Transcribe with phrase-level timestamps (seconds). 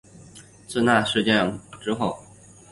[0.65, 1.59] 自从那事件
[1.95, 2.17] 后